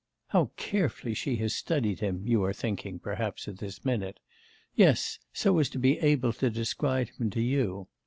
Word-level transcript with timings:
"How 0.29 0.49
carefully 0.57 1.13
she 1.13 1.35
has 1.35 1.53
studied 1.53 1.99
him!" 1.99 2.25
you 2.25 2.43
are 2.43 2.53
thinking, 2.53 2.97
perhaps, 2.97 3.47
at 3.47 3.59
this 3.59 3.85
minute. 3.85 4.19
Yes; 4.73 5.19
so 5.31 5.59
as 5.59 5.69
to 5.69 5.77
be 5.77 5.99
able 5.99 6.33
to 6.41 6.49
describe 6.49 7.09
him 7.09 7.29
to 7.29 7.39
you. 7.39 7.87